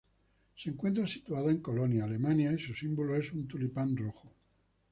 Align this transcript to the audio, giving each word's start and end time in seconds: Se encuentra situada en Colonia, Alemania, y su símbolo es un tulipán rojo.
Se 0.55 0.71
encuentra 0.71 1.05
situada 1.05 1.51
en 1.51 1.61
Colonia, 1.61 2.05
Alemania, 2.05 2.51
y 2.51 2.57
su 2.57 2.73
símbolo 2.73 3.15
es 3.15 3.31
un 3.33 3.47
tulipán 3.47 3.95
rojo. 3.95 4.33